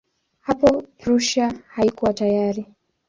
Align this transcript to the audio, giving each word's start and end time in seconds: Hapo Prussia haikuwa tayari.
Hapo 0.39 0.81
Prussia 0.99 1.53
haikuwa 1.67 2.13
tayari. 2.13 2.65